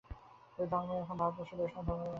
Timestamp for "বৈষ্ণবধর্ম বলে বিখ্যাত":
1.55-2.09